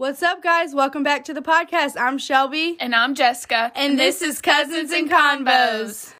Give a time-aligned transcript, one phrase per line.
[0.00, 0.74] What's up, guys?
[0.74, 1.94] Welcome back to the podcast.
[2.00, 2.74] I'm Shelby.
[2.80, 3.70] And I'm Jessica.
[3.74, 6.14] And this is Cousins and Convos.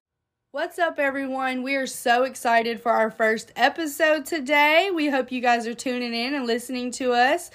[0.51, 1.63] What's up, everyone?
[1.63, 4.91] We are so excited for our first episode today.
[4.93, 7.49] We hope you guys are tuning in and listening to us.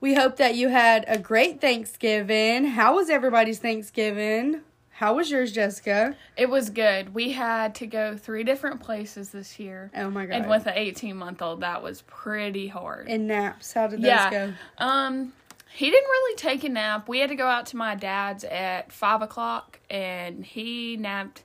[0.00, 2.66] We hope that you had a great Thanksgiving.
[2.66, 4.60] How was everybody's Thanksgiving?
[4.90, 6.16] How was yours, Jessica?
[6.36, 7.14] It was good.
[7.14, 9.90] We had to go three different places this year.
[9.96, 10.36] Oh my god.
[10.36, 13.08] And with an 18 month old, that was pretty hard.
[13.08, 13.72] And naps.
[13.72, 14.30] How did yeah.
[14.30, 14.54] those go?
[14.78, 15.32] Um,
[15.74, 17.08] he didn't really take a nap.
[17.08, 21.42] We had to go out to my dad's at five o'clock, and he napped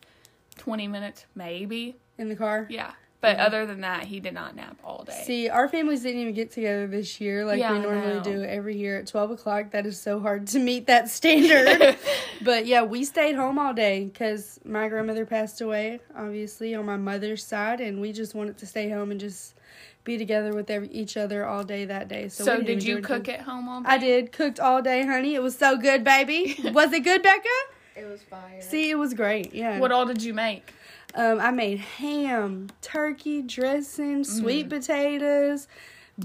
[0.57, 1.95] 20 minutes, maybe.
[2.19, 2.67] In the car?
[2.69, 2.91] Yeah.
[3.21, 3.45] But mm-hmm.
[3.47, 5.23] other than that, he did not nap all day.
[5.25, 8.77] See, our families didn't even get together this year like Yeah, we normally do every
[8.77, 9.71] year at 12 o'clock.
[9.71, 11.97] That is so hard to meet that standard.
[12.43, 16.97] but yeah, we stayed home all day because my grandmother passed away, obviously, on my
[16.97, 19.55] mother's side, and we just wanted to stay home and just
[20.03, 22.29] be together with every, each other all day that day.
[22.29, 23.35] So, so, didn't did even you cook anything.
[23.35, 23.89] at home all day?
[23.89, 24.31] I did.
[24.31, 25.35] Cooked all day, honey.
[25.35, 26.57] It was so good, baby.
[26.73, 27.47] was it good, Becca?
[27.95, 28.61] It was fire.
[28.61, 29.53] See, it was great.
[29.53, 29.79] Yeah.
[29.79, 30.73] What all did you make?
[31.15, 34.69] Um, I made ham, turkey dressing, sweet Mm.
[34.69, 35.67] potatoes,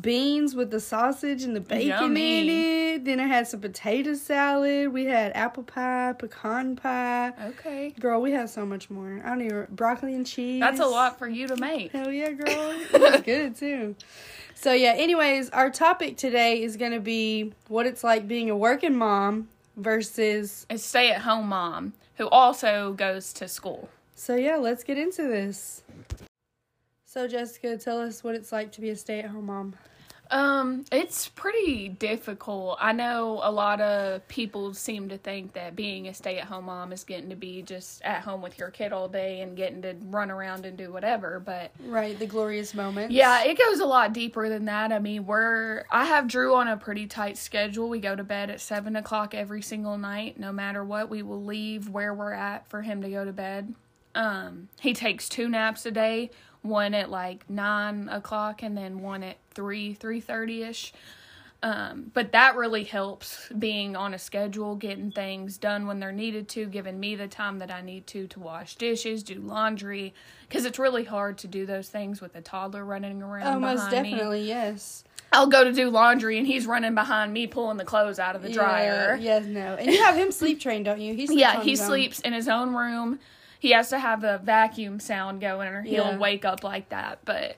[0.01, 2.41] beans with the sausage and the bacon Yummy.
[2.41, 2.49] in
[2.97, 3.05] it.
[3.05, 4.93] Then I had some potato salad.
[4.93, 7.33] We had apple pie, pecan pie.
[7.49, 7.91] Okay.
[8.01, 9.21] Girl, we had so much more.
[9.25, 10.61] I don't even broccoli and cheese.
[10.61, 11.93] That's a lot for you to make.
[11.93, 12.47] Hell yeah, girl.
[12.49, 13.95] it was good too.
[14.55, 18.95] So yeah, anyways, our topic today is gonna be what it's like being a working
[18.97, 23.89] mom versus A stay at home mom who also goes to school.
[24.15, 25.83] So yeah, let's get into this.
[27.15, 29.77] So Jessica, tell us what it's like to be a stay-at-home mom.
[30.33, 32.77] Um, it's pretty difficult.
[32.81, 36.65] I know a lot of people seem to think that being a stay at home
[36.65, 39.81] mom is getting to be just at home with your kid all day and getting
[39.83, 43.15] to run around and do whatever, but Right, the glorious moments.
[43.15, 44.91] yeah, it goes a lot deeper than that.
[44.91, 47.89] I mean, we're I have Drew on a pretty tight schedule.
[47.89, 51.09] We go to bed at seven o'clock every single night, no matter what.
[51.11, 53.73] We will leave where we're at for him to go to bed.
[54.17, 56.31] Um, he takes two naps a day,
[56.65, 60.93] one at like nine o'clock and then one at three, three thirty ish.
[61.63, 66.47] Um, but that really helps being on a schedule, getting things done when they're needed
[66.51, 70.13] to, giving me the time that I need to to wash dishes, do laundry,
[70.47, 73.89] because it's really hard to do those things with a toddler running around Oh, most
[73.91, 74.11] behind me.
[74.11, 75.05] definitely, yes.
[75.33, 78.43] I'll go to do laundry and he's running behind me pulling the clothes out of
[78.43, 79.17] the dryer.
[79.19, 79.75] Yeah, yes, no.
[79.75, 81.15] And you have him sleep trained, don't you?
[81.15, 81.87] He sleeps Yeah, he his own.
[81.89, 83.19] sleeps in his own room.
[83.65, 86.19] He has to have a vacuum sound going or he'll Yeah.
[86.19, 87.21] wake up like that.
[87.25, 87.57] But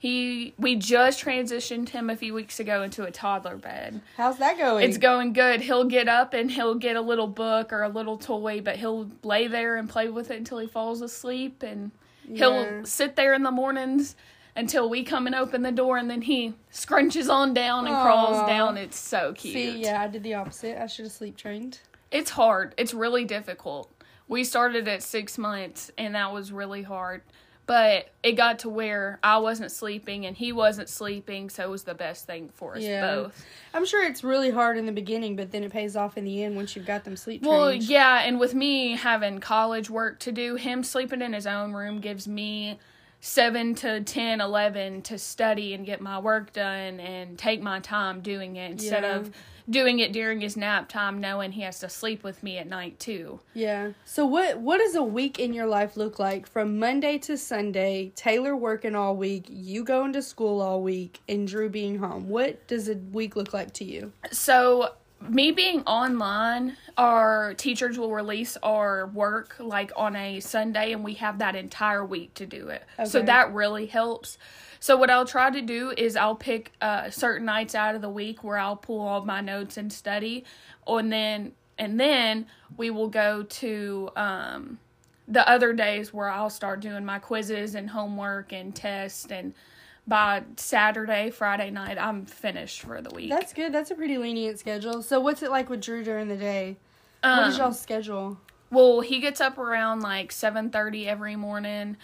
[0.00, 4.00] he we just transitioned him a few weeks ago into a toddler bed.
[4.16, 4.82] How's that going?
[4.88, 5.60] It's going good.
[5.60, 9.08] He'll get up and he'll get a little book or a little toy, but he'll
[9.22, 11.92] lay there and play with it until he falls asleep and
[12.24, 12.36] Yeah.
[12.38, 14.16] he'll sit there in the mornings
[14.56, 18.44] until we come and open the door and then he scrunches on down and crawls
[18.48, 18.76] down.
[18.76, 19.54] It's so cute.
[19.54, 20.82] See, yeah, I did the opposite.
[20.82, 21.78] I should have sleep trained.
[22.10, 22.74] It's hard.
[22.76, 23.88] It's really difficult.
[24.28, 27.22] We started at six months, and that was really hard.
[27.66, 31.84] But it got to where I wasn't sleeping and he wasn't sleeping, so it was
[31.84, 33.00] the best thing for us Yeah.
[33.00, 33.42] both.
[33.72, 36.44] I'm sure it's really hard in the beginning, but then it pays off in the
[36.44, 37.56] end once you've got them sleep trained.
[37.56, 41.72] Well, yeah, and with me having college work to do, him sleeping in his own
[41.72, 42.78] room gives me
[43.20, 48.20] 7 to 10, 11 to study and get my work done and take my time
[48.20, 49.16] doing it instead Yeah.
[49.16, 49.30] of
[49.68, 52.98] doing it during his nap time knowing he has to sleep with me at night
[52.98, 53.40] too.
[53.54, 53.92] Yeah.
[54.04, 58.12] So what what does a week in your life look like from Monday to Sunday?
[58.14, 62.28] Taylor working all week, you going to school all week, and Drew being home.
[62.28, 64.12] What does a week look like to you?
[64.30, 71.02] So, me being online, our teachers will release our work like on a Sunday, and
[71.02, 72.84] we have that entire week to do it.
[73.04, 74.38] So, that really helps.
[74.80, 78.10] So, what I'll try to do is I'll pick uh, certain nights out of the
[78.10, 80.44] week where I'll pull all my notes and study,
[80.86, 82.46] and then and then
[82.76, 84.78] we will go to um,
[85.26, 89.54] the other days where I'll start doing my quizzes and homework and tests and
[90.06, 93.30] by Saturday, Friday night, I'm finished for the week.
[93.30, 93.72] That's good.
[93.72, 95.02] That's a pretty lenient schedule.
[95.02, 96.76] So what's it like with Drew during the day?
[97.22, 98.38] what is Um, y'all's schedule?
[98.70, 101.96] Well, he gets up around like 7:30 every morning.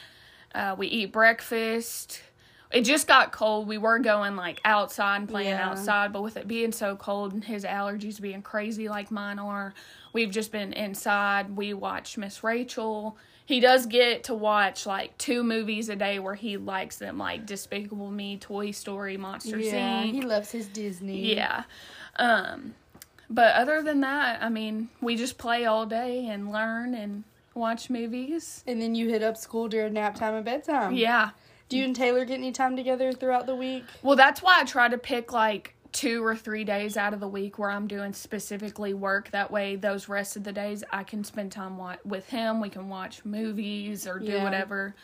[0.55, 2.23] Uh, we eat breakfast.
[2.71, 3.67] It just got cold.
[3.67, 5.71] We were going like outside and playing Yeah.
[5.71, 9.75] outside, but with it being so cold and his allergies being crazy like mine are,
[10.13, 11.57] we've just been inside.
[11.57, 13.19] We watch Miss Rachel.
[13.51, 17.47] He does get to watch like two movies a day where he likes them, like
[17.47, 20.13] Despicable Me, Toy Story, Monster Yeah, Inc.
[20.13, 21.35] he loves his Disney.
[21.35, 21.65] Yeah.
[22.15, 22.77] Um
[23.29, 27.25] but other than that, I mean, we just play all day and learn and
[27.55, 28.63] watch movies.
[28.69, 30.95] And then you hit up school during nap time and bedtime.
[30.95, 31.31] Yeah.
[31.69, 33.83] Do you and Taylor get any time together throughout the week?
[34.05, 37.29] Well, that's why I try to pick like two or three days out of the
[37.29, 39.31] week where I'm doing specifically work.
[39.31, 42.61] That way, those rest of the days I can spend time wa- with him.
[42.61, 44.45] We can watch movies or do Yeah.
[44.45, 44.95] whatever.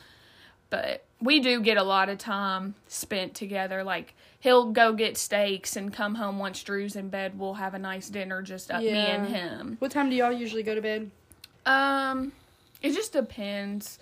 [0.71, 3.85] But we do get a lot of time spent together.
[3.85, 7.39] Like he'll go get steaks and come home once Drew's in bed.
[7.39, 9.77] We'll have a nice dinner just uh, me and him.
[9.79, 11.11] What time do y'all usually go to bed?
[11.65, 12.33] Um,
[12.83, 13.99] it just depends.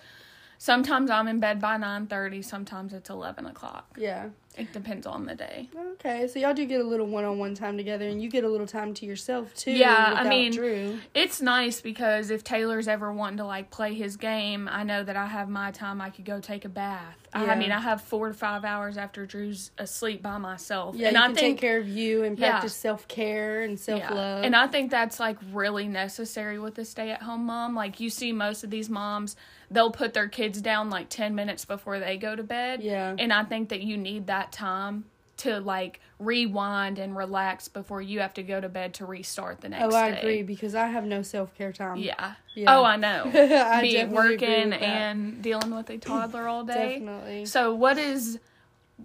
[0.65, 2.41] Sometimes I'm in bed by nine thirty.
[2.41, 3.85] Sometimes it's eleven o'clock.
[3.99, 4.29] Yeah.
[4.57, 5.69] It depends on the day.
[5.95, 8.65] Okay, so y'all do get a little one-on-one time together, and you get a little
[8.65, 9.73] time to yourself too.
[9.73, 10.97] Yeah, I mean, Drew.
[11.13, 15.17] It's nice because if Taylor's ever wanting to like play his game, I know that
[15.17, 15.99] I have my time.
[16.01, 17.17] I could go take a bath.
[17.35, 17.41] Yeah.
[17.41, 17.55] I Yeah.
[17.55, 20.95] mean, I have four to five hours after Drew's asleep by myself.
[20.95, 22.51] Yeah, and I think take care of you and Yeah.
[22.51, 24.39] practice self-care and self-love.
[24.41, 24.45] Yeah.
[24.47, 27.75] and I think that's like really necessary with a stay-at-home mom.
[27.75, 29.35] Like you see most of these moms,
[29.71, 32.81] they'll put their kids down like ten minutes before they go to bed.
[32.81, 33.15] Yeah.
[33.17, 35.05] and I think that you need that time
[35.37, 39.69] to like rewind and relax before you have to go to bed to restart the
[39.69, 40.19] next oh, I day.
[40.19, 41.97] agree because I have no self-care time.
[41.97, 42.35] Yeah.
[42.53, 42.77] Yeah.
[42.77, 43.23] Oh, I know.
[43.25, 46.99] I Be it definitely agree working and dealing with a toddler all day.
[46.99, 47.45] Definitely.
[47.45, 48.39] So, what is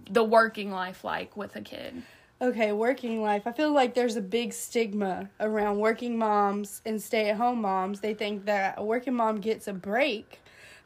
[0.09, 2.03] the working life like with a kid?
[2.41, 3.45] Okay, working life.
[3.45, 7.99] I feel like there's a big stigma around working moms and stay at home moms.
[7.99, 10.39] They think that a working mom gets a break.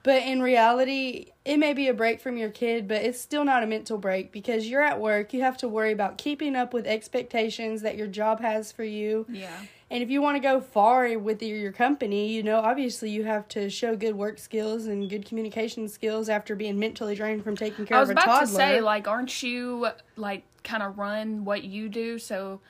[0.06, 3.64] But in reality, it may be a break from your kid, but it's still not
[3.64, 5.34] a mental break because you're at work.
[5.34, 9.26] You have to worry about keeping up with expectations that your job has for you.
[9.28, 9.50] Yeah.
[9.90, 13.24] And if you want to go far with your, your company, you know, obviously you
[13.24, 17.58] have to show good work skills and good communication skills after being mentally drained from
[17.58, 18.32] taking care of a toddler.
[18.32, 19.88] I was about to say, like, aren't you
[20.18, 22.20] like kind of run what you do?
[22.20, 22.62] So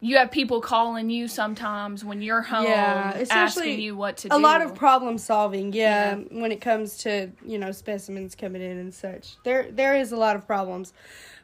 [0.00, 4.28] you have people calling you sometimes when you're home, Yeah, especially asking you what to
[4.28, 4.36] do.
[4.36, 8.78] a lot of problem solving yeah, when it comes to you know specimens coming in
[8.78, 9.36] and such.
[9.44, 10.92] There there is a lot of problems.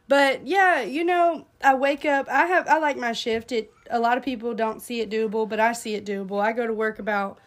[0.06, 3.53] But yeah you know i wake up i have i like my shift.
[3.53, 6.41] It a lot of people don't see it doable but i see it doable.
[6.43, 7.39] I go to work about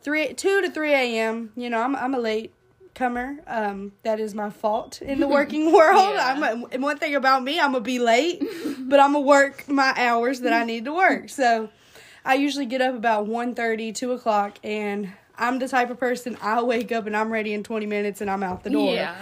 [0.00, 2.52] three two to three a.m you know i'm, I'm a late
[2.96, 6.34] comer um that is my fault in the working world Yeah.
[6.34, 8.42] i'm a, and one thing about me i'm gonna be late
[8.80, 11.68] but i'm gonna work my hours that i need to work so
[12.28, 16.60] I usually get up about 1.30, 2 o'clock, and I'm the type of person I
[16.60, 18.96] wake up and I'm ready in 20 minutes and I'm out the door.
[18.96, 19.14] Yeah.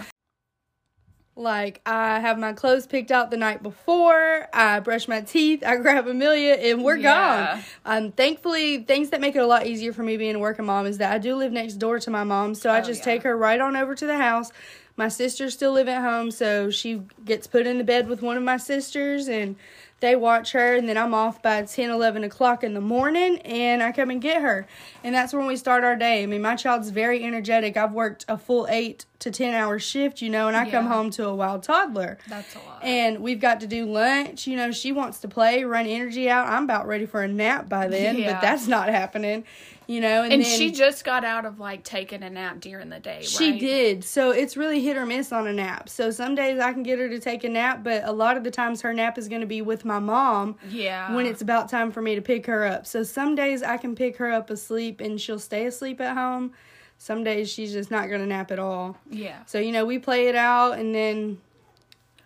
[1.36, 5.76] Like, I have my clothes picked out the night before, I brush my teeth, I
[5.82, 7.56] grab Amelia, and we're Yeah.
[7.56, 7.64] gone.
[7.84, 10.86] Um, thankfully, things that make it a lot easier for me being a working mom
[10.86, 13.04] is that I do live next door to my mom, so I Oh, just yeah.
[13.14, 14.52] take her right on over to the house.
[14.96, 18.36] My sisters still live at home, so she gets put in the bed with one
[18.36, 19.56] of my sisters, and
[20.00, 23.82] they watch her, and then I'm off by 10, 11 o'clock in the morning, and
[23.82, 24.66] I come and get her.
[25.02, 26.22] And that's when we start our day.
[26.22, 27.76] I mean, my child's very energetic.
[27.76, 31.10] I've worked a full 8 to 10 hour shift, you know, and I come home
[31.12, 32.18] to a wild toddler.
[32.28, 32.82] That's a lot.
[32.82, 34.46] And we've got to do lunch.
[34.46, 36.48] You know, she wants to play, run energy out.
[36.48, 38.32] I'm about ready for a nap by then, Yeah.
[38.34, 39.44] but that's not happening.
[39.86, 42.88] You know, and, and then she just got out of like taking a nap during
[42.88, 43.60] the day, she right?
[43.60, 44.04] did.
[44.04, 45.88] So it's really hit or miss on a nap.
[45.90, 48.44] So some days I can get her to take a nap, but a lot of
[48.44, 51.14] the times her nap is going to be with my mom Yeah.
[51.14, 52.86] when it's about time for me to pick her up.
[52.86, 56.52] So some days I can pick her up asleep and she'll stay asleep at home.
[56.96, 58.96] Some days she's just not going to nap at all.
[59.10, 59.44] Yeah.
[59.46, 61.38] So, you know, we play it out and then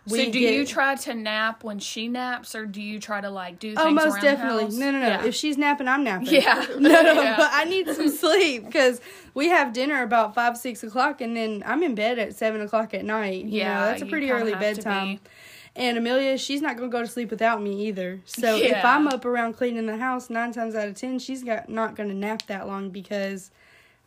[0.09, 3.31] So do get- you try to nap when she naps, or do you try to
[3.31, 4.77] like do oh, things Oh, most definitely.
[4.79, 5.07] No, no, no.
[5.07, 5.25] Yeah.
[5.25, 6.29] If she's napping, I'm napping.
[6.29, 6.65] Yeah.
[6.79, 7.13] No, no.
[7.21, 7.37] Yeah.
[7.37, 9.01] But I need some sleep because
[9.35, 12.95] we have dinner about five, six o'clock, and then I'm in bed at seven o'clock
[12.95, 13.45] at night.
[13.45, 15.21] You Yeah, know, that's a pretty early bedtime.
[15.77, 18.21] And Amelia, she's not gonna go to sleep without me either.
[18.25, 21.69] So if I'm up around cleaning the house, nine times out of ten, she's got
[21.69, 23.51] not gonna nap that long because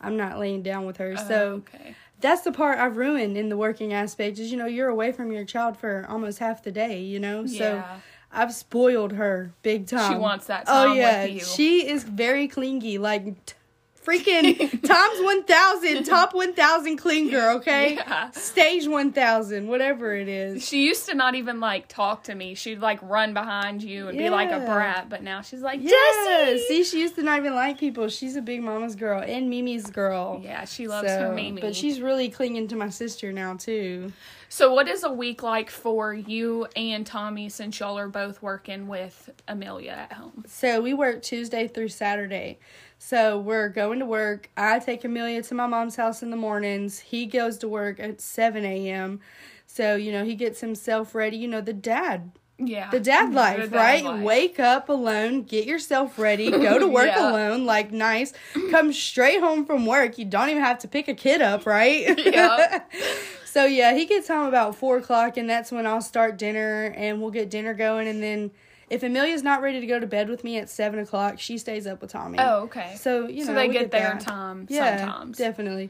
[0.02, 1.16] I'm not laying down with her.
[1.18, 1.96] Oh, so okay.
[2.22, 5.32] That's the part I've ruined in the working aspect is you know you're away from
[5.32, 7.00] your child for almost half the day.
[7.02, 7.76] You know, so.
[7.76, 8.00] Yeah.
[8.34, 10.10] I've spoiled her big time.
[10.10, 11.40] She wants that Oh yeah, with you.
[11.42, 13.56] she is very clingy, like t-
[14.06, 17.56] freaking times one thousand, top one thousand clinger.
[17.58, 18.32] Okay, Yeah.
[18.32, 20.68] stage one thousand, whatever it is.
[20.68, 22.56] She used to not even like talk to me.
[22.56, 25.90] She'd like run behind you and be like a brat, but now she's like Yeah,
[26.26, 26.66] Jessie.
[26.68, 28.08] see, she used to not even like people.
[28.10, 30.40] She's a big mama's girl and Mimi's girl.
[30.44, 31.62] Yeah, she loves So, her Mimi.
[31.62, 34.12] But she's really clinging to my sister now too.
[34.50, 38.88] So, what is a week like for you and Tommy since y'all are both working
[38.90, 40.44] with Amelia at home?
[40.48, 42.60] So we work Tuesday through Saturday.
[43.04, 44.52] So we're going to work.
[44.56, 47.00] I take Amelia to my mom's house in the mornings.
[47.00, 49.22] He goes to work at 7 a.m.
[49.66, 51.36] So, you know, he gets himself ready.
[51.38, 52.92] You know, the dad Yeah.
[52.92, 54.04] The dad life, The dad right?
[54.04, 54.24] life.
[54.24, 57.32] Wake up alone, get yourself ready, go to work Yeah.
[57.32, 58.34] alone, like nice.
[58.70, 60.20] Come straight home from work.
[60.20, 62.20] You don't even have to pick a kid up, right?
[62.24, 62.84] Yeah.
[63.46, 67.20] so yeah, he gets home about four o'clock, and that's when I'll start dinner, and
[67.20, 68.52] we'll get dinner going, and then.
[68.92, 71.88] If Amelia's not ready to go to bed with me at seven o'clock, she stays
[71.88, 72.38] up with Tommy.
[72.42, 72.96] Oh, okay.
[72.98, 74.20] So you know, so they we get their that.
[74.20, 75.38] time Yeah, sometimes.
[75.38, 75.90] definitely.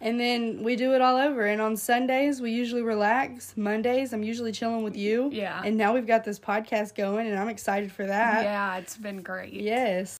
[0.00, 1.46] And then we do it all over.
[1.46, 3.54] And on Sundays, we usually relax.
[3.56, 5.28] Mondays, I'm usually chilling with you.
[5.30, 5.62] Yeah.
[5.64, 8.42] And now we've got this podcast going, and I'm excited for that.
[8.42, 9.52] yeah, it's been great.
[9.52, 10.16] Yes.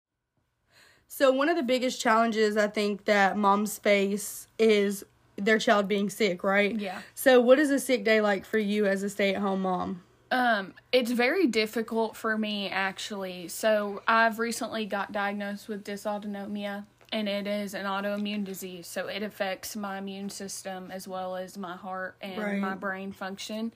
[1.09, 5.03] So, one of the biggest challenges I think that moms face is
[5.37, 6.79] their child being sick, right?
[6.79, 7.01] Yeah.
[7.17, 10.03] So, what is a sick day like for you as a stay at home mom?
[10.31, 13.49] Um, it's very difficult for me actually.
[13.49, 18.87] So I've recently got diagnosed with dysautonomia and it is an autoimmune disease.
[18.87, 22.59] So it affects my immune system as well as my heart and Right.
[22.59, 23.73] my brain function.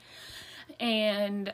[0.79, 1.53] And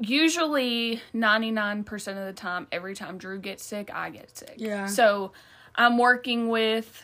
[0.00, 4.54] usually 99% of the time every time Drew gets sick, I get sick.
[4.56, 4.86] Yeah.
[4.86, 5.32] So
[5.76, 7.02] I'm working with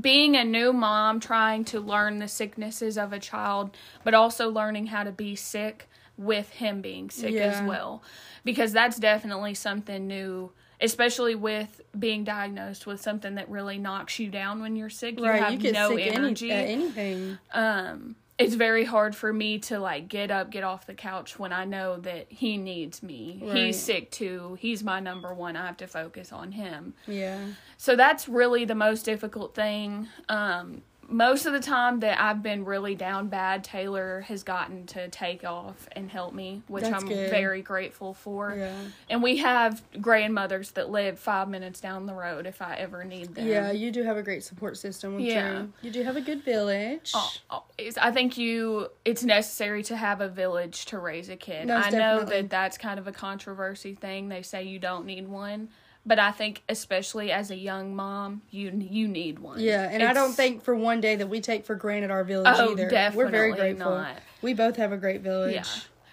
[0.00, 4.86] being a new mom, trying to learn the sicknesses of a child, but also learning
[4.86, 5.88] how to be sick
[6.20, 8.02] with him being sick as well.
[8.44, 14.28] Because that's definitely something new, especially with being diagnosed with something that really knocks you
[14.30, 15.18] down when you're sick.
[15.18, 15.42] You right.
[15.42, 16.52] have You get no sick any, energy.
[16.52, 17.38] at anything.
[17.52, 21.52] um it's very hard for me to like get up, get off the couch when
[21.52, 23.38] I know that he needs me.
[23.42, 23.54] Right.
[23.54, 24.56] He's sick too.
[24.58, 25.56] He's my number one.
[25.56, 26.94] I have to focus on him.
[27.06, 27.38] Yeah.
[27.76, 30.08] So that's really the most difficult thing.
[30.30, 35.08] Um, most of the time that I've been really down bad, Taylor has gotten to
[35.08, 37.30] take off and help me, which That's I'm good.
[37.30, 38.54] very grateful for.
[38.56, 38.74] Yeah.
[39.08, 43.34] And we have grandmothers that live five minutes down the road if I ever need
[43.34, 43.46] them.
[43.46, 45.50] Yeah, you do have a great support system Yeah.
[45.58, 45.72] Drew.
[45.82, 47.12] You do have a good village.
[47.14, 47.64] Oh, oh,
[48.00, 51.66] I think you it's necessary to have a village to raise a kid.
[51.68, 52.42] Most I know definitely.
[52.42, 54.28] that that's kind of a controversy thing.
[54.28, 55.68] They say you don't need one,
[56.06, 59.60] but I think especially as a young mom, you you need one.
[59.60, 62.54] Yeah, and I don't think for one day that we take for granted our village
[62.58, 63.12] Oh, either.
[63.14, 63.90] We're very grateful.
[63.90, 64.16] not.
[64.42, 65.54] We both have a great village.
[65.54, 65.64] Yeah.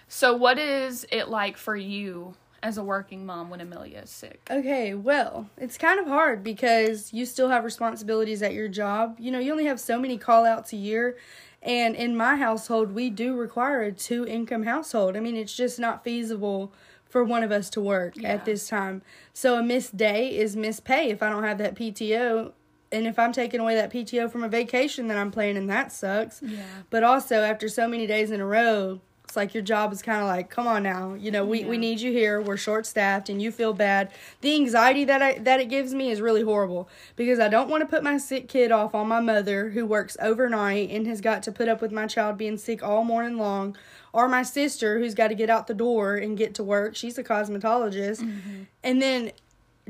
[0.08, 4.46] So what is it like for you as a working mom when Amelia is sick?
[4.50, 9.16] Okay, well, it's kind of hard because you still have responsibilities at your job.
[9.18, 11.16] You know, you only have so many call outs a year.
[11.62, 15.16] And in my household, we do require a two income household.
[15.16, 16.72] I mean, it's just not feasible
[17.08, 18.28] for one of us to work Yeah.
[18.30, 19.02] at this time.
[19.32, 22.52] So a missed day is missed pay if I don't have that PTO.
[22.90, 26.40] And if I'm taking away that PTO from a vacation that I'm planning, that sucks.
[26.42, 26.62] Yeah.
[26.88, 30.22] But also, after so many days in a row, it's like your job is kind
[30.22, 32.40] of like, come on now, you know, we, we need you here.
[32.40, 34.10] We're short staffed, and you feel bad.
[34.40, 37.82] The anxiety that I that it gives me is really horrible because I don't want
[37.82, 41.42] to put my sick kid off on my mother who works overnight and has got
[41.42, 43.76] to put up with my child being sick all morning long,
[44.12, 46.96] or my sister who's got to get out the door and get to work.
[46.96, 48.62] She's a cosmetologist, mm-hmm.
[48.82, 49.32] and then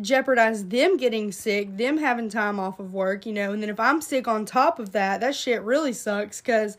[0.00, 3.80] jeopardize them getting sick, them having time off of work, you know, and then if
[3.80, 6.76] I'm sick on top of that, that shit really sucks because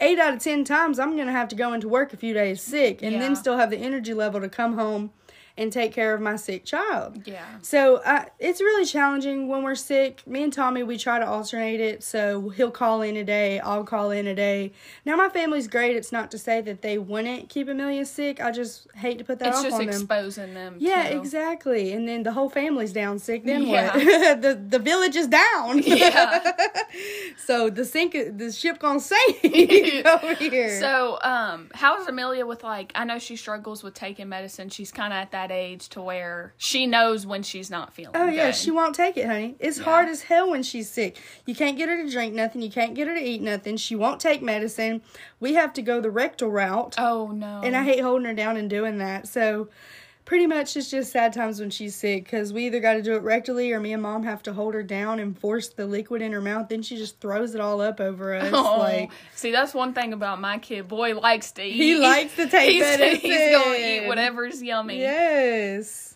[0.00, 2.60] eight out of ten times I'm gonna have to go into work a few days
[2.62, 3.18] sick and Yeah.
[3.18, 5.10] then still have the energy level to come home
[5.60, 7.22] and take care of my sick child.
[7.26, 7.44] Yeah.
[7.62, 10.26] So uh, it's really challenging when we're sick.
[10.26, 12.02] Me and Tommy, we try to alternate it.
[12.02, 14.72] So he'll call in a day, I'll call in a day.
[15.04, 15.94] Now my family's great.
[15.96, 18.40] It's not to say that they wouldn't keep Amelia sick.
[18.40, 19.88] I just hate to put that It's off just on them.
[19.90, 20.76] exposing them.
[20.78, 21.92] Yeah, to- exactly.
[21.92, 23.44] And then the whole family's down sick.
[23.44, 23.94] Then Yeah.
[23.94, 24.40] what?
[24.42, 25.82] the the village is down.
[25.90, 26.52] Yeah.
[27.46, 29.44] so the sink, the ship gonna sink
[30.06, 30.80] over here.
[30.80, 32.92] So, um, how's Amelia with like?
[32.94, 34.68] I know she struggles with taking medicine.
[34.70, 38.12] She's kind of at that age to where she knows when she's not feeling.
[38.16, 38.54] Oh yeah, good.
[38.56, 39.56] she won't take it, honey.
[39.58, 39.84] It's Yeah.
[39.84, 41.16] hard as hell when she's sick.
[41.46, 42.62] You can't get her to drink nothing.
[42.62, 43.76] You can't get her to eat nothing.
[43.76, 45.02] She won't take medicine.
[45.40, 47.60] We have to go the rectal route, Oh no.
[47.62, 49.28] and I hate holding her down and doing that.
[49.28, 49.68] So.
[50.30, 53.16] Pretty much, it's just sad times when she's sick because we either got to do
[53.16, 56.22] it rectally or me and mom have to hold her down and force the liquid
[56.22, 56.68] in her mouth.
[56.68, 58.48] Then she just throws it all up over us.
[58.54, 60.86] Oh, Like, see, that's one thing about my kid.
[60.86, 61.72] Boy likes to eat.
[61.72, 63.28] He likes to take he's, medicine.
[63.28, 65.00] He's gonna eat whatever's yummy.
[65.00, 66.14] yes.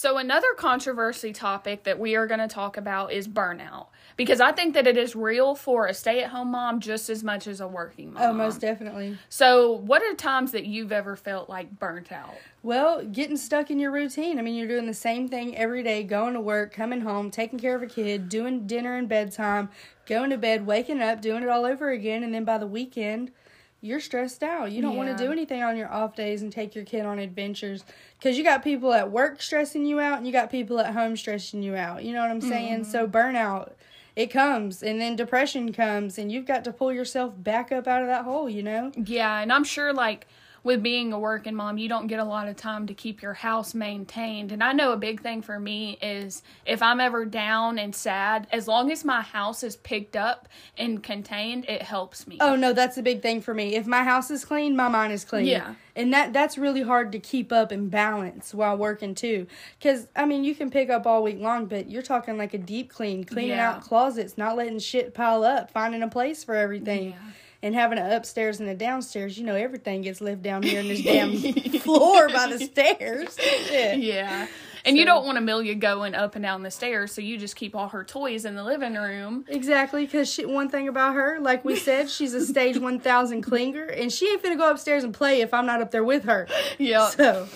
[0.00, 4.50] So another controversy topic that we are going to talk about is burnout because I
[4.50, 8.14] think that it is real for a stay-at-home mom just as much as a working
[8.14, 8.22] mom.
[8.22, 9.18] Oh, most definitely.
[9.28, 12.34] So, what are times that you've ever felt like burnt out?
[12.62, 14.38] Well, getting stuck in your routine.
[14.38, 17.58] I mean, you're doing the same thing every day, going to work, coming home, taking
[17.58, 19.68] care of a kid, doing dinner and bedtime,
[20.06, 23.32] going to bed, waking up, doing it all over again, and then by the weekend,
[23.80, 24.72] you're stressed out.
[24.72, 27.18] You don't want to do anything on your off days and take your kid on
[27.18, 27.84] adventures
[28.18, 31.16] because you got people at work stressing you out and you got people at home
[31.16, 32.04] stressing you out.
[32.04, 32.84] You know what I'm saying?
[32.84, 33.16] So, mm-hmm.
[33.16, 33.72] burnout.
[34.16, 38.02] It comes and then depression comes and you've got to pull yourself back up out
[38.02, 38.92] of that hole, you know?
[38.96, 40.26] Yeah, and I'm sure like
[40.62, 43.34] with being a working mom, you don't get a lot of time to keep your
[43.34, 44.52] house maintained.
[44.52, 48.46] And I know a big thing for me is if I'm ever down and sad,
[48.52, 52.38] as long as my house is picked up and contained, it helps me.
[52.40, 53.74] Oh no, that's a big thing for me.
[53.74, 55.46] If my house is clean, my mind is clean.
[55.46, 55.74] Yeah.
[55.96, 59.46] And that that's really hard to keep up and balance while working too.
[59.82, 62.58] Cuz I mean, you can pick up all week long, but you're talking like a
[62.58, 63.70] deep clean, cleaning Yeah.
[63.72, 67.10] out closets, not letting shit pile up, finding a place for everything.
[67.10, 67.16] Yeah.
[67.62, 70.88] And having an upstairs and a downstairs, you know, everything gets left down here in
[70.88, 71.36] this damn
[71.80, 73.36] floor by the stairs.
[73.38, 73.98] Shit.
[73.98, 74.46] Yeah.
[74.84, 77.74] And you don't want Amelia going up and down the stairs, so you just keep
[77.74, 79.44] all her toys in the living room.
[79.48, 83.94] Exactly, because one thing about her, like we said, she's a stage one thousand clinger,
[84.00, 86.48] and she ain't finna go upstairs and play if I'm not up there with her.
[86.78, 87.10] Yeah.
[87.10, 87.46] So,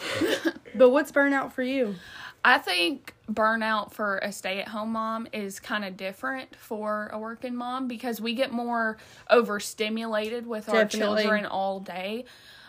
[0.74, 1.94] but what's burnout for you?
[2.44, 7.18] I think burnout for a stay at home mom is kind of different for a
[7.18, 8.98] working mom because we get more
[9.30, 12.26] overstimulated with our children all day.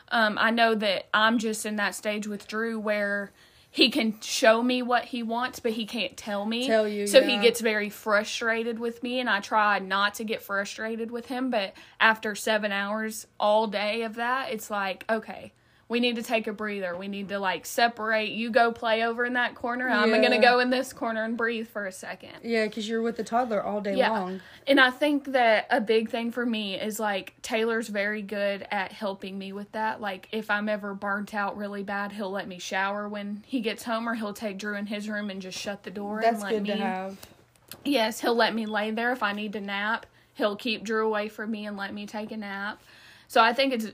[0.09, 3.33] Um, I know that I'm just in that stage with Drew where
[3.69, 6.65] he can show me what he wants, but he can't tell me.
[6.65, 7.35] Tell you, So yeah.
[7.35, 11.49] he gets very frustrated with me, and I try not to get frustrated with him.
[11.49, 15.51] But after seven hours all day of that, it's like, okay,
[15.87, 16.95] we need to take a breather.
[16.97, 18.29] We need to like separate.
[18.29, 19.87] You go play over in that corner.
[19.87, 22.31] I'm gonna go in this corner and breathe for a second.
[22.43, 24.09] Yeah, because you're with the toddler all day Yeah.
[24.09, 24.41] long.
[24.65, 28.93] And I think that a big thing for me is like Taylor's very good at
[28.93, 30.01] helping me with that.
[30.01, 33.83] Like if I'm ever burnt out really bad, he'll let me shower when he gets
[33.83, 36.43] home or he'll take Drew in his room and just shut the door That's and
[36.43, 37.17] let good me to have.
[37.83, 40.07] Yes, he'll let me lay there if I need to nap.
[40.33, 42.81] He'll keep Drew away from me and let me take a nap.
[43.27, 43.87] So I think it's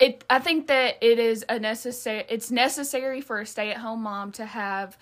[0.00, 4.44] it I think that it is a necessary it's necessary for a stay-at-home mom to
[4.46, 4.96] have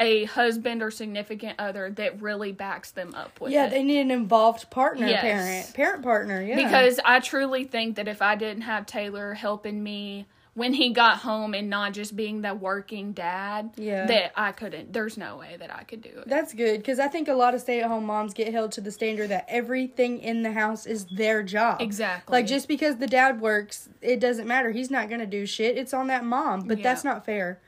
[0.00, 3.70] a husband or significant other that really backs them up with Yeah, it.
[3.70, 5.20] they need an involved partner, Yes.
[5.22, 6.42] parent, parent partner.
[6.42, 10.90] Yeah, Because I truly think that if I didn't have Taylor helping me when he
[10.92, 14.06] got home and not just being the working dad, Yeah.
[14.06, 14.92] that I couldn't.
[14.92, 16.28] There's no way that I could do it.
[16.28, 19.28] that's good because I think a lot of stay-at-home moms get held to the standard
[19.30, 21.80] that everything in the house is their job.
[21.82, 22.32] Exactly.
[22.32, 24.70] Like just because the dad works, it doesn't matter.
[24.70, 25.76] He's not gonna do shit.
[25.76, 26.68] It's on that mom.
[26.68, 26.84] But Yeah.
[26.84, 27.58] that's not fair.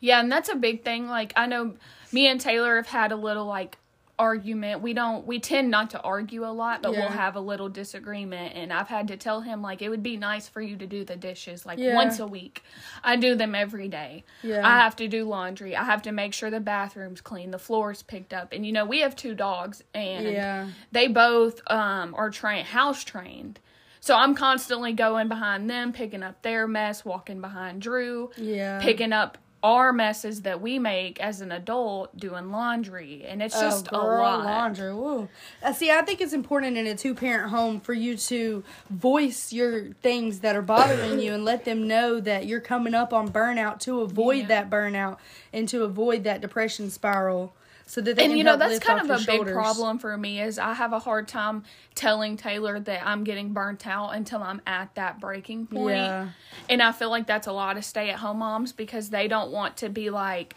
[0.00, 1.08] Yeah, and that's a big thing.
[1.08, 1.74] Like I know
[2.12, 3.76] me and Taylor have had a little like
[4.18, 4.82] argument.
[4.82, 7.00] We don't we tend not to argue a lot, but Yeah.
[7.00, 10.16] we'll have a little disagreement and I've had to tell him like it would be
[10.16, 11.94] nice for you to do the dishes like Yeah.
[11.94, 12.62] once a week.
[13.02, 14.24] I do them every day.
[14.42, 14.66] Yeah.
[14.66, 15.74] I have to do laundry.
[15.74, 18.52] I have to make sure the bathroom's clean, the floor's picked up.
[18.52, 20.68] And you know, we have two dogs and Yeah.
[20.92, 23.60] they both um are trained house trained.
[24.00, 28.80] So I'm constantly going behind them, picking up their mess, walking behind Drew Yeah.
[28.80, 33.88] picking up our messes that we make as an adult doing laundry and it's just
[33.92, 34.92] oh, a lot laundry.
[34.92, 35.28] Woo.
[35.62, 39.92] Uh, see, I think it's important in a two-parent home for you to voice your
[40.02, 43.78] things that are bothering you and let them know that you're coming up on burnout
[43.80, 44.48] to avoid Yeah.
[44.48, 45.18] that burnout
[45.52, 47.52] and to avoid that depression spiral,
[47.86, 50.40] so that they and you know that's kind of a your big problem for me
[50.40, 51.62] is i have a hard time
[51.94, 56.28] telling taylor that i'm getting burnt out until i'm at that breaking point Yeah.
[56.70, 59.88] and i feel like that's a lot of stay-at-home moms because they don't want to
[59.88, 60.54] be like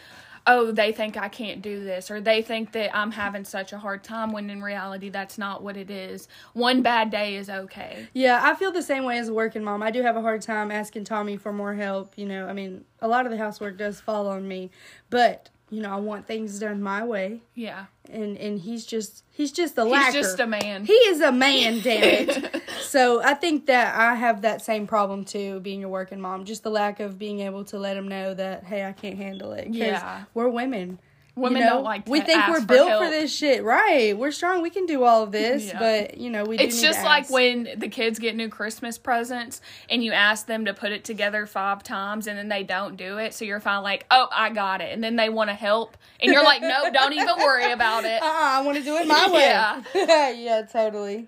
[0.47, 3.77] oh they think i can't do this or they think that i'm having such a
[3.79, 8.07] hard time when in reality that's not what it is one bad day is okay
[8.13, 9.81] Yeah, I feel the same way as a working mom.
[9.83, 12.13] I do have a hard time asking Tommy for more help.
[12.15, 14.69] You know, I mean, a lot of the housework does fall on me,
[15.09, 19.51] but you know, I want things done my way, yeah and and he's just he's
[19.51, 20.13] just a he's lacker.
[20.13, 22.61] just a man He is a man, damn it.
[22.81, 26.45] so I think that I have that same problem too, being a working mom.
[26.45, 29.53] Just the lack of being able to let him know that hey, I can't handle
[29.53, 29.67] it.
[29.69, 30.25] Yeah.
[30.33, 30.99] we're women.
[31.35, 31.73] Women you know?
[31.73, 33.03] don't like to We think we're for built help.
[33.03, 34.17] for this shit, right?
[34.17, 34.61] We're strong.
[34.61, 35.79] We can do all of this, Yeah.
[35.79, 36.55] but you know we.
[36.55, 40.63] Do It's just like when the kids get new Christmas presents and you ask them
[40.65, 43.33] to put it together five times and then they don't do it.
[43.33, 44.93] So you're finally like, oh, I got it.
[44.93, 45.97] And then they want to help.
[46.21, 48.21] And you're like, no, don't even worry about it.
[48.21, 49.41] Uh-uh, I want to do it my way.
[49.41, 49.81] Yeah.
[50.31, 51.27] yeah, totally.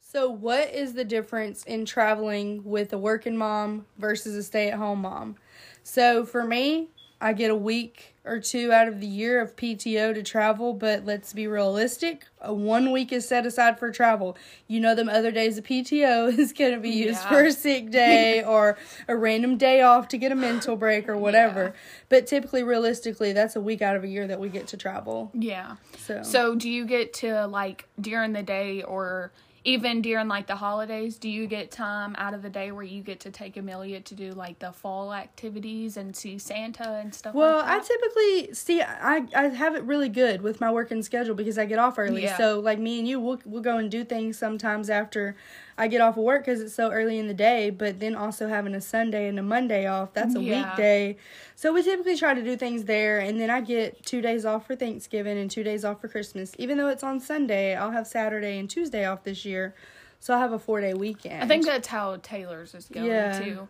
[0.00, 4.78] So, what is the difference in traveling with a working mom versus a stay at
[4.78, 5.36] home mom?
[5.82, 6.88] So, for me,
[7.20, 11.04] I get a week or two out of the year of PTO to travel, but
[11.04, 12.24] let's be realistic.
[12.40, 14.36] A one week is set aside for travel.
[14.68, 17.28] You know, them other days of PTO is going to be used Yeah.
[17.28, 21.16] for a sick day or a random day off to get a mental break or
[21.26, 21.62] whatever.
[21.64, 21.72] Yeah.
[22.08, 25.30] But typically, realistically, that's a week out of a year that we get to travel.
[25.34, 25.76] Yeah.
[25.98, 29.32] So, So do you get to like during the day or
[29.64, 33.02] even during like the holidays, do you get time out of the day where you
[33.02, 37.34] get to take Amelia to do like the fall activities and see Santa and stuff
[37.34, 41.34] Well, like I typically see I I have it really good with my working schedule
[41.34, 42.24] because I get off early.
[42.24, 42.36] Yeah.
[42.36, 45.36] So like me and you, we'll we'll go and do things sometimes after
[45.82, 48.46] I get off of work because it's so early in the day, but then also
[48.46, 50.64] having a Sunday and a Monday off, that's a Yeah.
[50.64, 51.16] weekday.
[51.56, 54.64] So we typically try to do things there, and then I get two days off
[54.64, 56.52] for Thanksgiving and two days off for Christmas.
[56.56, 59.74] Even though it's on Sunday, I'll have Saturday and Tuesday off this year.
[60.20, 61.42] So I'll have a four day weekend.
[61.42, 63.40] I think that's how Taylor's is going Yeah.
[63.40, 63.68] too.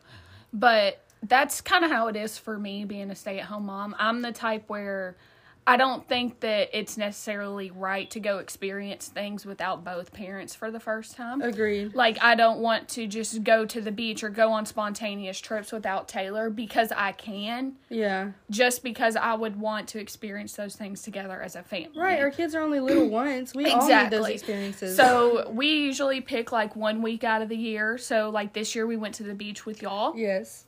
[0.52, 3.96] But that's kind of how it is for me being a stay at home mom.
[3.98, 5.16] I'm the type where
[5.64, 10.72] I don't think that it's necessarily right to go experience things without both parents for
[10.72, 11.40] the first time.
[11.40, 11.94] Agreed.
[11.94, 15.70] Like I don't want to just go to the beach or go on spontaneous trips
[15.70, 18.32] without Taylor because I can, Yeah.
[18.50, 21.96] just because I would want to experience those things together as a family.
[21.96, 22.18] Right.
[22.18, 23.54] Our kids are only little once.
[23.54, 24.96] We all need those experiences.
[24.96, 27.98] So we usually pick like one week out of the year.
[27.98, 30.16] So like this year we went to the beach with y'all.
[30.16, 30.64] yes.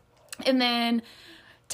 [0.47, 1.03] And then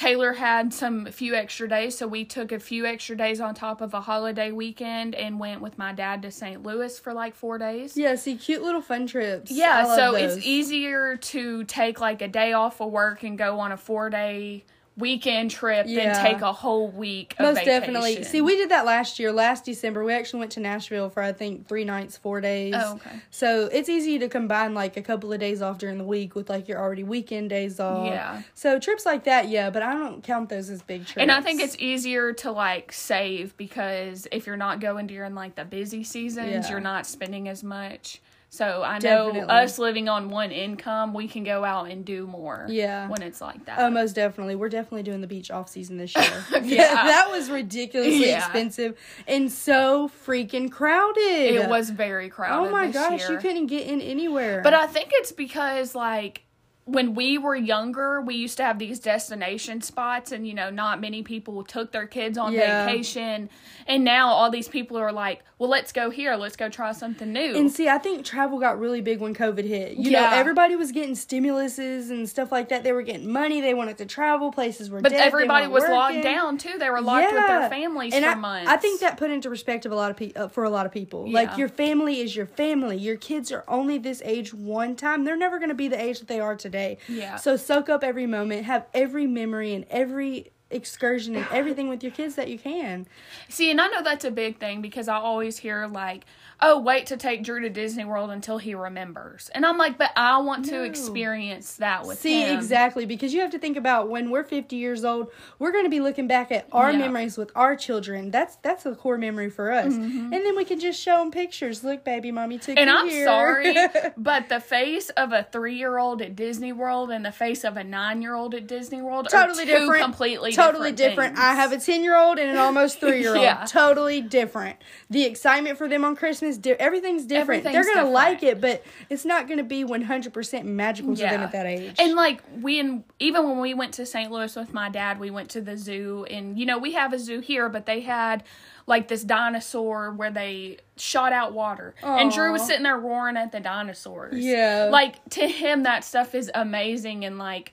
[0.00, 3.82] Taylor had some few extra days, so we took a few extra days on top
[3.82, 6.62] of a holiday weekend and went with my dad to St.
[6.62, 7.98] Louis for like 4 days.
[7.98, 8.14] Yeah.
[8.14, 9.50] See, cute little fun trips.
[9.50, 10.38] Yeah, so those.
[10.38, 14.64] it's easier to take like a day off of work and go on a 4-day
[15.00, 16.12] weekend trip Yeah.
[16.12, 17.80] than take a whole week of Most vacation.
[17.80, 18.22] definitely.
[18.24, 19.32] See, we did that last year.
[19.32, 22.74] Last December, we actually went to Nashville for I think three nights, four days.
[22.76, 23.16] Oh, okay.
[23.30, 26.48] So it's easy to combine like a couple of days off during the week with
[26.50, 28.06] like your already weekend days off.
[28.06, 28.42] Yeah.
[28.54, 31.16] So trips like that, yeah, but I don't count those as big trips.
[31.18, 35.54] And I think it's easier to like save because if you're not going during like
[35.54, 36.70] the busy seasons, Yeah.
[36.70, 38.20] you're not spending as much.
[38.52, 39.40] So I know Definitely.
[39.42, 42.66] us living on one income, we can go out and do more.
[42.68, 43.08] Yeah.
[43.08, 43.78] When it's like that.
[43.78, 44.56] Oh, most definitely.
[44.56, 46.44] We're definitely doing the beach off season this year.
[46.64, 46.92] Yeah.
[46.94, 48.38] that was ridiculously Yeah.
[48.38, 51.20] expensive and so freaking crowded.
[51.54, 52.68] it was very crowded.
[52.68, 53.32] Oh my gosh, year.
[53.32, 54.62] you couldn't get in anywhere.
[54.64, 56.42] But I think it's because like
[56.86, 61.00] when we were younger, we used to have these destination spots, and you know, not
[61.00, 62.84] many people took their kids on Yeah.
[62.84, 63.48] vacation.
[63.90, 66.36] And now all these people are like, "Well, let's go here.
[66.36, 69.66] Let's go try something new." And see, I think travel got really big when COVID
[69.66, 69.96] hit.
[69.96, 72.84] You know, everybody was getting stimuluses and stuff like that.
[72.84, 73.60] They were getting money.
[73.60, 74.52] They wanted to travel.
[74.52, 75.96] Places were but dead, everybody was working.
[75.96, 76.78] locked down too.
[76.78, 78.70] They were locked with their families and for I, months.
[78.70, 80.92] I think that put into perspective a lot of people uh, for a lot of
[80.92, 81.30] people.
[81.30, 82.96] Like your family is your family.
[82.96, 85.24] Your kids are only this age one time.
[85.24, 86.98] They're never going to be the age that they are today.
[87.08, 87.36] Yeah.
[87.36, 88.66] So soak up every moment.
[88.66, 93.06] Have every memory and every excursion and everything with your kids that you can.
[93.48, 96.24] See, and I know that's a big thing because I always hear like,
[96.62, 100.10] "Oh, wait to take Drew to Disney World until he remembers," and I'm like, "But
[100.16, 100.82] I want to No.
[100.82, 102.22] experience that with him.
[102.22, 105.72] See, him." exactly, because you have to think about when we're 50 years old, we're
[105.72, 106.98] going to be looking back at our Yeah.
[106.98, 108.30] memories with our children.
[108.30, 109.94] That's that's a core memory for us.
[109.94, 111.82] And then we can just show them pictures.
[111.84, 112.78] Look, baby, mommy took Mm-hmm.
[112.78, 113.24] And I'm here.
[113.26, 113.74] sorry,
[114.16, 117.76] but the face of a three year old at Disney World and the face of
[117.76, 120.02] a nine year old at Disney World totally different.
[120.02, 121.34] completely totally different.
[121.34, 121.38] different.
[121.38, 123.42] I have a 10 year old and an almost 3 year old.
[123.42, 123.64] Yeah.
[123.66, 124.76] Totally different.
[125.08, 127.64] The excitement for them on Christmas, di- everything's different.
[127.64, 131.22] Everything's They're going to like it, but it's not going to be 100% magical to
[131.22, 131.96] them at that age.
[131.98, 132.80] And like we
[133.18, 134.30] even when we went to St.
[134.30, 137.18] Louis with my dad, we went to the zoo and you know, we have a
[137.18, 138.44] zoo here, but they had
[138.86, 141.94] like this dinosaur where they shot out water.
[142.02, 144.44] And Drew was sitting there roaring at the dinosaurs.
[144.44, 144.88] Yeah.
[144.90, 147.72] Like to him that stuff is amazing and like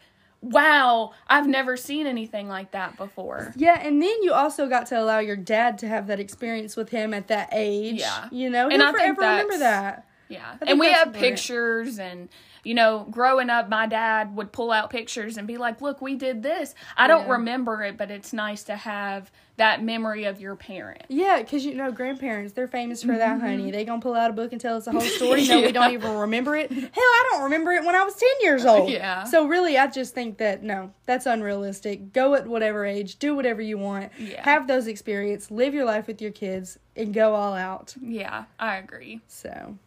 [0.51, 3.53] wow, I've never seen anything like that before.
[3.55, 6.89] Yeah, and then you also got to allow your dad to have that experience with
[6.89, 7.99] him at that age.
[7.99, 8.27] Yeah.
[8.31, 10.06] You know, And I think forever remember that.
[10.29, 10.55] Yeah.
[10.65, 12.29] And we have pictures and
[12.63, 16.15] you know, growing up my dad would pull out pictures and be like, "Look, we
[16.15, 17.33] did this." I don't Yeah.
[17.33, 21.03] remember it, but it's nice to have that memory of your parent.
[21.07, 23.71] Yeah, because you know, grandparents, they're famous for that, honey.
[23.71, 25.45] They gonna pull out a book and tell us the whole story.
[25.47, 25.93] No, we don't Mm-hmm.
[25.93, 26.69] Even remember it.
[26.69, 28.89] Hell, I don't remember it when I was 10 years old.
[28.89, 29.23] Yeah.
[29.23, 32.11] So, really, I just think that, no, that's unrealistic.
[32.11, 34.43] Go at whatever age, do whatever you want, Yeah.
[34.43, 37.95] have those experiences, live your life with your kids, and go all out.
[38.01, 39.21] Yeah, I agree.
[39.27, 39.77] So,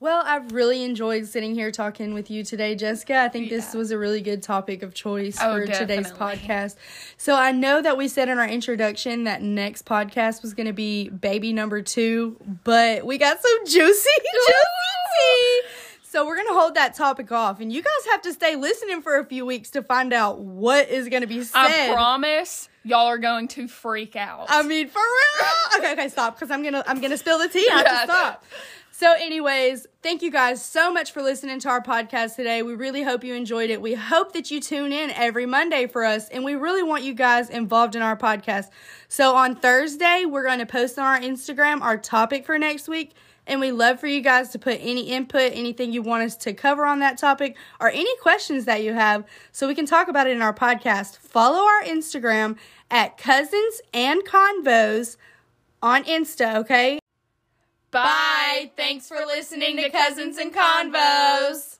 [0.00, 3.18] well, I've really enjoyed sitting here talking with you today, Jessica.
[3.18, 6.74] I think this was a really good topic of choice Oh, for today's podcast.
[7.16, 10.72] So, I know that we said in our introduction that next podcast was going to
[10.72, 13.78] be baby number two, but we got some juicy,
[14.34, 14.52] juicy
[15.20, 15.62] tea.
[16.02, 19.02] So, we're going to hold that topic off, and you guys have to stay listening
[19.02, 21.90] for a few weeks to find out what is going to be said.
[21.90, 24.46] I promise y'all are going to freak out.
[24.48, 25.78] I mean, for real.
[25.78, 26.34] Okay, okay, stop.
[26.38, 27.66] Because I'm gonna I'm gonna spill the tea.
[27.70, 28.00] I have Yeah.
[28.00, 28.44] to stop.
[28.94, 32.62] So, anyways, thank you guys so much for listening to our podcast today.
[32.62, 33.80] We really hope you enjoyed it.
[33.80, 37.12] We hope that you tune in every Monday for us, and we really want you
[37.14, 38.66] guys involved in our podcast.
[39.08, 43.12] So, on Thursday, we're going to post on our Instagram our topic for next week.
[43.46, 46.52] And we love for you guys to put any input, anything you want us to
[46.52, 50.26] cover on that topic, or any questions that you have so we can talk about
[50.26, 51.18] it in our podcast.
[51.18, 52.56] Follow our Instagram
[52.90, 55.16] at Cousins and Convos
[55.82, 56.98] on Insta, okay?
[57.90, 58.02] Bye.
[58.04, 58.70] Bye.
[58.76, 61.78] Thanks for listening to Cousins and Convos.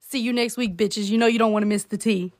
[0.00, 1.08] See you next week, bitches.
[1.08, 2.32] You know you don't want to miss the tea.